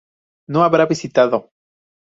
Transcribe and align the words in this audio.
No 0.49 0.63
habrá 0.63 0.87
visitado 0.87 1.51